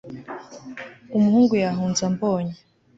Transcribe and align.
Umuhungu 1.17 1.53
yahunze 1.63 2.01
ambonye 2.09 2.55